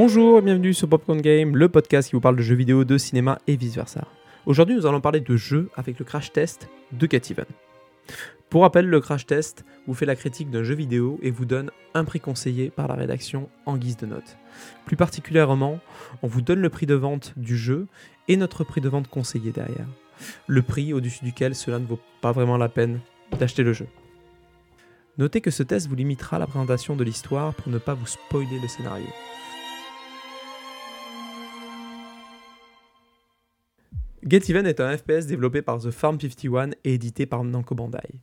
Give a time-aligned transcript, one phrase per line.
[0.00, 2.96] Bonjour et bienvenue sur Popcorn Game, le podcast qui vous parle de jeux vidéo, de
[2.98, 4.06] cinéma et vice versa.
[4.46, 7.46] Aujourd'hui, nous allons parler de jeux avec le crash test de Cativen.
[8.48, 11.72] Pour rappel, le crash test vous fait la critique d'un jeu vidéo et vous donne
[11.94, 14.36] un prix conseillé par la rédaction en guise de note.
[14.86, 15.80] Plus particulièrement,
[16.22, 17.88] on vous donne le prix de vente du jeu
[18.28, 19.88] et notre prix de vente conseillé derrière.
[20.46, 23.00] Le prix au-dessus duquel cela ne vaut pas vraiment la peine
[23.36, 23.88] d'acheter le jeu.
[25.18, 28.60] Notez que ce test vous limitera la présentation de l'histoire pour ne pas vous spoiler
[28.62, 29.08] le scénario.
[34.28, 38.20] Get Even est un FPS développé par The Farm 51 et édité par Namco Bandai.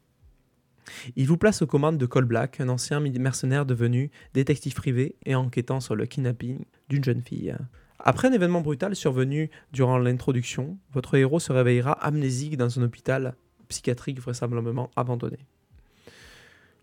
[1.15, 5.33] Il vous place aux commandes de Cole Black, un ancien mercenaire devenu détective privé et
[5.33, 7.55] enquêtant sur le kidnapping d'une jeune fille.
[7.97, 13.35] Après un événement brutal survenu durant l'introduction, votre héros se réveillera amnésique dans un hôpital
[13.67, 15.39] psychiatrique vraisemblablement abandonné.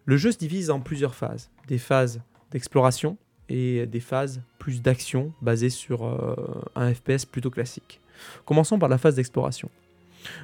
[0.05, 1.53] Le jeu se divise en plusieurs phases.
[1.69, 3.19] Des phases d'exploration
[3.53, 6.34] et des phases plus d'action basées sur euh,
[6.75, 8.00] un FPS plutôt classique.
[8.47, 9.69] Commençons par la phase d'exploration.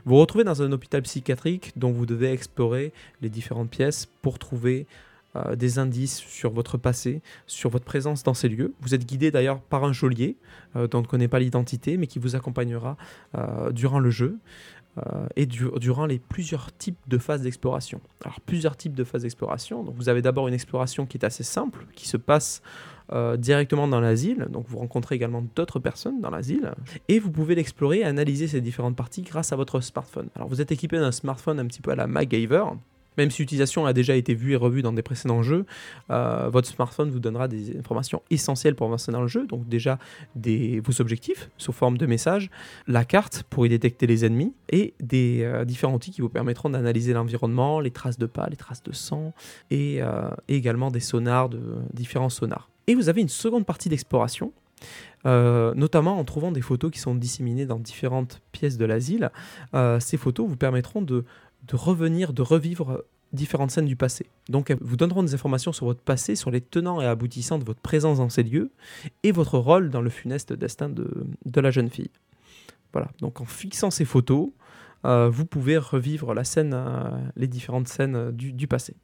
[0.05, 2.93] Vous vous retrouvez dans un hôpital psychiatrique dont vous devez explorer
[3.23, 4.87] les différentes pièces pour trouver
[5.37, 8.73] euh, des indices sur votre passé, sur votre présence dans ces lieux.
[8.81, 10.39] Vous êtes guidé d'ailleurs par un geôlier
[10.75, 12.97] euh, dont on ne connaît pas l'identité mais qui vous accompagnera
[13.37, 14.39] euh, durant le jeu
[15.37, 18.01] et durant les plusieurs types de phases d'exploration.
[18.25, 19.85] Alors plusieurs types de phases d'exploration.
[19.97, 22.63] Vous avez d'abord une exploration qui est assez simple, qui se passe
[23.37, 26.73] directement dans l'asile, donc vous rencontrez également d'autres personnes dans l'asile,
[27.07, 30.31] et vous pouvez l'explorer et analyser ces différentes parties grâce à votre smartphone.
[30.35, 32.65] Alors vous êtes équipé d'un smartphone un petit peu à la MacGyver,
[33.19, 35.67] même si l'utilisation a déjà été vue et revue dans des précédents jeux,
[36.11, 39.47] euh, votre smartphone vous donnera des informations essentielles pour avancer dans le jeu.
[39.47, 39.99] Donc déjà
[40.35, 42.51] vos objectifs sous forme de messages,
[42.87, 46.71] la carte pour y détecter les ennemis et des euh, différents outils qui vous permettront
[46.71, 49.35] d'analyser l'environnement, les traces de pas, les traces de sang
[49.71, 49.97] et,
[50.49, 51.51] et également des sonars,
[51.93, 52.71] différents sonars.
[52.87, 54.53] Et vous avez une seconde partie d'exploration,
[55.27, 59.31] euh, notamment en trouvant des photos qui sont disséminées dans différentes pièces de l'asile.
[59.75, 61.25] Euh, ces photos vous permettront de,
[61.77, 64.27] revenir, de revivre différentes scènes du passé.
[64.49, 67.65] Donc elles vous donneront des informations sur votre passé, sur les tenants et aboutissants de
[67.65, 68.71] votre présence dans ces lieux
[69.23, 72.11] et votre rôle dans le funeste destin de, la jeune fille.
[72.93, 74.49] Voilà, donc en fixant ces photos,
[75.05, 76.77] euh, vous pouvez revivre la scène,
[77.37, 78.95] les différentes scènes du passé.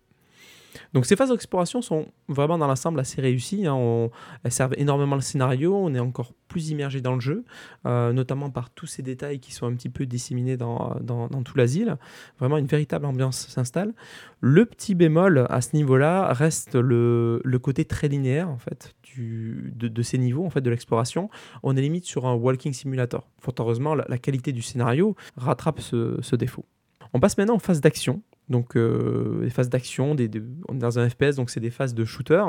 [0.93, 3.67] Donc ces phases d'exploration sont vraiment dans l'ensemble assez réussies.
[3.67, 4.09] Hein.
[4.43, 7.45] elles servent énormément le scénario, on est encore plus immergé dans le jeu,
[7.87, 11.57] euh, notamment par tous ces détails qui sont un petit peu disséminés dans, dans, tout
[11.57, 11.97] l'asile.
[12.39, 13.93] Vraiment une véritable ambiance s'installe.
[14.41, 19.73] Le petit bémol à ce niveau-là reste le, le, côté très linéaire en fait du,
[19.75, 21.29] de, ces niveaux en fait de l'exploration.
[21.63, 23.29] On est limite sur un walking simulator.
[23.41, 26.65] Fort heureusement, la, qualité du scénario rattrape ce, ce défaut.
[27.13, 28.23] On passe maintenant en phase d'action.
[28.49, 32.05] Donc, euh, les phases d'action, des, est dans un FPS, donc c'est des phases de
[32.05, 32.45] shooter,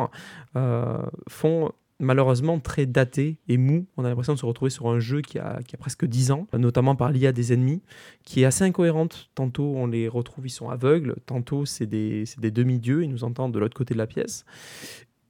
[0.56, 3.88] euh, font malheureusement très daté et mou.
[3.97, 6.95] On a l'impression de se retrouver sur un jeu qui a, presque 10 ans, notamment
[6.95, 7.81] par l'IA des ennemis,
[8.23, 9.29] qui est assez incohérente.
[9.35, 13.53] Tantôt on les retrouve, ils sont aveugles, tantôt c'est des, des demi-dieux, ils nous entendent
[13.53, 14.45] de l'autre côté de la pièce.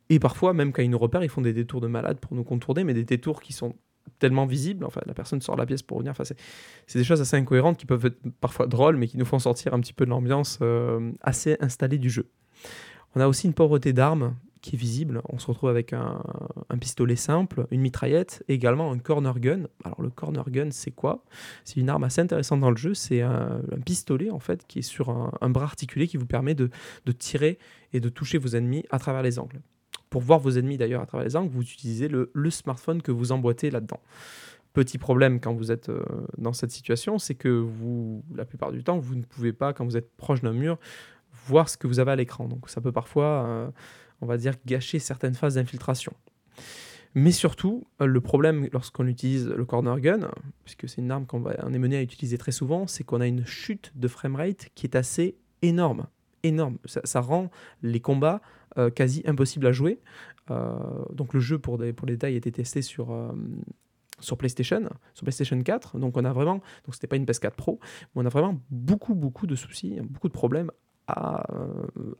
[0.09, 2.43] Et parfois, même quand ils nous repèrent, ils font des détours de malade pour nous
[2.43, 3.75] contourner, mais des détours qui sont
[4.19, 4.85] tellement visible.
[4.85, 6.11] Enfin, la personne sort de la pièce pour revenir.
[6.11, 6.23] Enfin,
[6.87, 9.73] c'est des choses assez incohérentes qui peuvent être parfois drôles, mais qui nous font sortir
[9.73, 12.29] un petit peu de l'ambiance euh, assez installée du jeu.
[13.15, 15.21] On a aussi une pauvreté d'armes qui est visible.
[15.29, 16.21] On se retrouve avec un,
[16.81, 19.67] pistolet simple, une mitraillette et également un corner gun.
[19.83, 21.23] Alors le corner gun, c'est quoi?
[21.63, 22.95] C'est une arme assez intéressante dans le jeu.
[22.95, 26.69] C'est un, pistolet en fait qui est sur un, bras articulé qui vous permet de,
[27.17, 27.59] tirer
[27.93, 29.61] et de toucher vos ennemis à travers les angles.
[30.15, 33.33] Pour voir vos ennemis d'ailleurs à travers les angles, vous utilisez le, smartphone que vous
[33.33, 33.99] emboîtez là-dedans.
[34.71, 36.05] Petit problème quand vous êtes euh,
[36.37, 39.83] dans cette situation, c'est que vous, la plupart du temps, vous ne pouvez pas, quand
[39.83, 40.79] vous êtes proche d'un mur,
[41.47, 42.47] voir ce que vous avez à l'écran.
[42.47, 43.69] Donc ça peut parfois, euh,
[44.21, 46.13] on va dire, gâcher certaines phases d'infiltration.
[47.13, 50.31] Mais surtout, euh, le problème lorsqu'on utilise le corner gun,
[50.63, 53.45] puisque c'est une arme qu'on est mené à utiliser très souvent, c'est qu'on a une
[53.45, 56.07] chute de framerate qui est assez énorme.
[56.45, 56.77] Énorme.
[56.85, 57.49] ça rend
[57.81, 58.41] les combats
[58.77, 60.01] euh, quasi impossible à jouer.
[60.51, 60.75] Euh,
[61.13, 63.31] donc le jeu, pour, des, pour les détails, été testé sur, euh,
[64.19, 65.97] sur PlayStation, sur PlayStation 4.
[65.97, 69.15] Donc on a vraiment, donc c'était pas une PS4 Pro, mais on a vraiment beaucoup,
[69.15, 70.71] beaucoup de soucis, beaucoup de problèmes
[71.07, 71.45] à,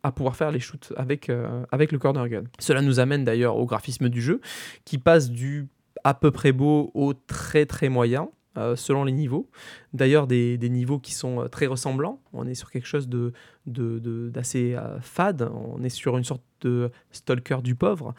[0.04, 1.30] à, pouvoir faire les shoots avec,
[1.72, 2.44] avec le corner gun.
[2.60, 4.40] Cela nous amène d'ailleurs au graphisme du jeu,
[4.86, 5.68] qui passe du
[6.06, 8.30] à peu près beau au très très moyen.
[8.58, 9.50] Euh, selon les niveaux.
[9.94, 12.22] D'ailleurs, des, niveaux qui sont euh, très ressemblants.
[12.32, 13.34] On est sur quelque chose de,
[13.66, 15.50] d'assez euh, fade.
[15.54, 18.16] On est sur une sorte de stalker du pauvre.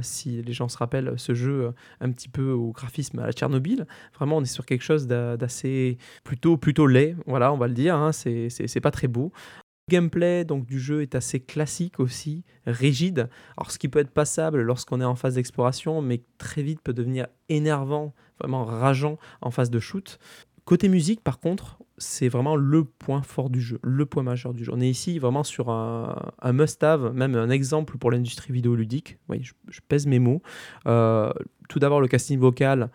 [0.00, 3.86] si les gens se rappellent ce jeu un petit peu au graphisme à la Tchernobyl,
[4.14, 7.16] vraiment, on est sur quelque chose d'assez plutôt, plutôt laid.
[7.26, 7.94] Voilà, on va le dire.
[7.96, 8.12] Hein.
[8.12, 9.30] c'est, pas très beau.
[9.90, 13.28] gameplay donc du jeu est assez classique aussi, rigide.
[13.58, 16.94] Alors ce qui peut être passable lorsqu'on est en phase d'exploration, mais très vite peut
[16.94, 20.18] devenir énervant, vraiment rageant en phase de shoot.
[20.64, 24.64] Côté musique, par contre, c'est vraiment le point fort du jeu, le point majeur du
[24.64, 24.72] jeu.
[24.74, 29.18] On est ici vraiment sur un, must-have, même un exemple pour l'industrie vidéoludique.
[29.28, 30.42] Oui, je, pèse mes mots.
[30.86, 31.32] Euh,
[31.68, 32.90] tout d'abord, le casting vocal,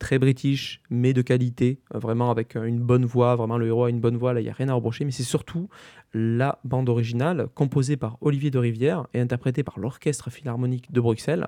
[0.00, 4.00] très british, mais de qualité, vraiment avec une bonne voix, vraiment le héros a une
[4.00, 5.68] bonne voix, là il n'y a rien à reprocher, mais c'est surtout
[6.14, 11.46] la bande originale composée par Olivier de Rivière et interprétée par l'Orchestre Philharmonique de Bruxelles.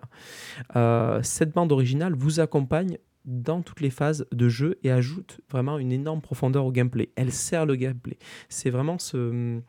[0.76, 5.78] Euh, cette bande originale vous accompagne dans toutes les phases de jeu et ajoute vraiment
[5.78, 7.10] une énorme profondeur au gameplay.
[7.16, 8.18] Elle sert le gameplay.
[8.48, 9.60] C'est vraiment euh,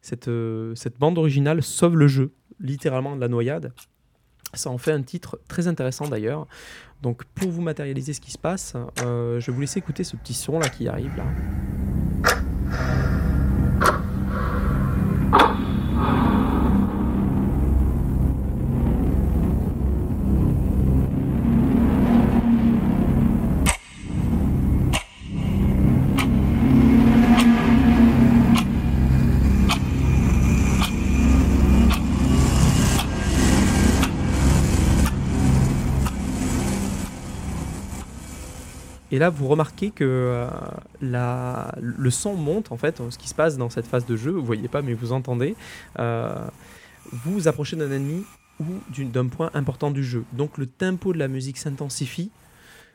[0.00, 3.72] cette bande originale sauve le jeu, littéralement de la noyade.
[4.54, 6.46] Ça en fait un titre très intéressant d'ailleurs.
[7.02, 10.16] Donc pour vous matérialiser ce qui se passe, euh, je vais vous laisser écouter ce
[10.16, 11.24] petit son là qui arrive là.
[39.12, 40.48] Et là, vous remarquez que euh,
[41.00, 44.44] le son monte, en fait, ce qui se passe dans cette phase de jeu, vous
[44.44, 45.54] voyez pas, mais vous entendez.
[45.98, 46.34] Euh,
[47.12, 48.24] vous vous approchez d'un ennemi
[48.58, 48.64] ou
[49.04, 50.24] d'un point important du jeu.
[50.32, 52.30] Donc le tempo de la musique s'intensifie,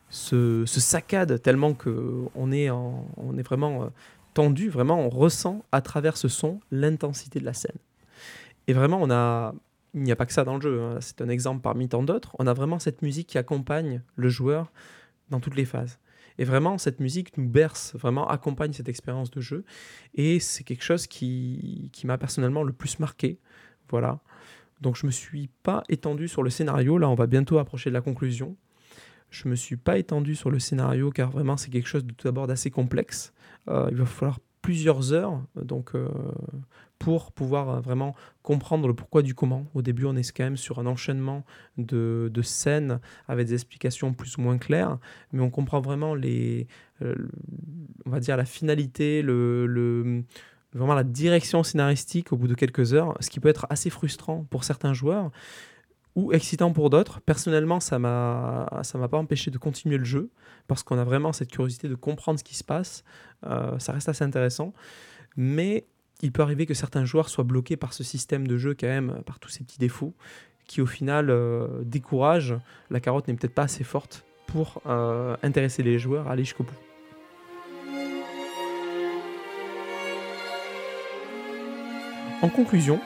[0.09, 3.87] se, saccade tellement qu'on est, on est vraiment euh,
[4.33, 7.77] tendu, vraiment on ressent à travers ce son l'intensité de la scène.
[8.65, 9.53] Et vraiment, on a,
[9.93, 10.97] il n'y a pas que ça dans le jeu, hein.
[10.99, 14.71] c'est un exemple parmi tant d'autres, on a vraiment cette musique qui accompagne le joueur
[15.29, 15.99] dans toutes les phases.
[16.37, 19.65] Et vraiment, cette musique nous berce, vraiment accompagne cette expérience de jeu.
[20.13, 23.39] Et c'est quelque chose qui, qui m'a personnellement le plus marqué.
[23.89, 24.19] Voilà.
[24.81, 26.97] Donc je me suis pas étendu sur le scénario.
[26.97, 28.55] Là, on va bientôt approcher de la conclusion.
[29.29, 32.27] Je me suis pas étendu sur le scénario car vraiment c'est quelque chose de tout
[32.27, 33.33] d'abord d'assez complexe.
[33.67, 36.09] Euh, il va falloir plusieurs heures donc euh,
[36.99, 39.65] pour pouvoir euh, vraiment comprendre le pourquoi du comment.
[39.73, 41.45] Au début, on est quand même sur un enchaînement
[41.77, 42.99] de, scènes
[43.29, 44.97] avec des explications plus ou moins claires,
[45.31, 46.67] mais on comprend vraiment les,
[47.01, 47.15] euh,
[48.05, 50.25] on va dire la finalité, le,
[50.73, 54.45] vraiment la direction scénaristique au bout de quelques heures, ce qui peut être assez frustrant
[54.49, 55.31] pour certains joueurs
[56.17, 57.21] ou excitant pour d'autres.
[57.21, 60.31] Personnellement, ça m'a ça m'a pas empêché de continuer le jeu
[60.67, 63.03] parce qu'on a vraiment cette curiosité de comprendre ce qui se passe.
[63.45, 64.73] Euh, ça reste assez intéressant,
[65.37, 65.85] mais
[66.23, 69.21] il peut arriver que certains joueurs soient bloqués par ce système de jeu quand même,
[69.27, 70.15] par tous ces petits défauts,
[70.65, 72.55] qui au final euh, découragent.
[72.89, 76.63] La carotte n'est peut-être pas assez forte pour euh, intéresser les joueurs à aller jusqu'au
[76.63, 76.73] bout.
[82.41, 82.99] En conclusion,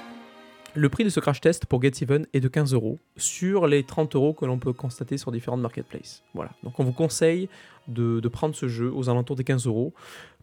[0.75, 3.83] le prix de ce crash test pour Get Even est de 15 euros sur les
[3.83, 6.23] 30 euros que l'on peut constater sur différentes marketplaces.
[6.33, 6.51] Voilà.
[6.63, 7.50] Donc on vous conseille
[7.88, 9.94] de, prendre ce jeu aux alentours des 15 euros.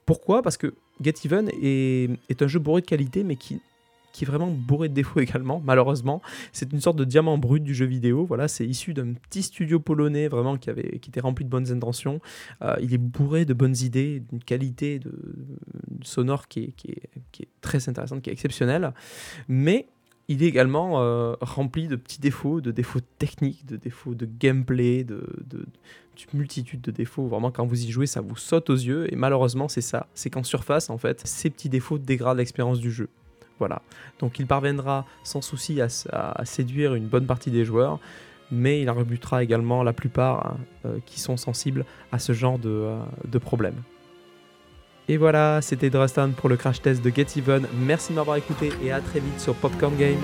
[0.04, 0.42] Pourquoi?
[0.42, 3.60] Parce que Get Even est, un jeu bourré de qualité, mais qui,
[4.20, 6.20] est vraiment bourré de défauts également, malheureusement.
[6.52, 8.26] C'est une sorte de diamant brut du jeu vidéo.
[8.26, 12.20] Voilà, c'est issu d'un petit studio polonais vraiment qui, était rempli de bonnes intentions.
[12.62, 15.12] Euh, il est bourré de bonnes idées, d'une qualité de,
[16.02, 18.92] sonore qui est, qui, est, qui est, très intéressante, qui est exceptionnelle.
[19.46, 19.86] Mais
[20.28, 25.02] il est également euh, rempli de petits défauts, de défauts techniques, de défauts de gameplay,
[25.02, 25.64] de, de,
[26.34, 27.26] multitude de défauts.
[27.26, 29.12] Vraiment, quand vous y jouez, ça vous saute aux yeux.
[29.12, 30.06] Et malheureusement, c'est ça.
[30.14, 33.08] C'est qu'en surface, en fait, ces petits défauts dégradent l'expérience du jeu.
[33.58, 33.82] Voilà.
[34.18, 37.98] Donc il parviendra sans souci à, séduire une bonne partie des joueurs,
[38.50, 40.56] mais il en rebutera également la plupart hein,
[40.86, 43.82] euh, qui sont sensibles à ce genre de, euh, de problèmes.
[45.08, 47.66] Et voilà, c'était Drustan pour le crash test de Get Even.
[47.80, 50.20] Merci de m'avoir écouté et à très vite sur Popcorn Game.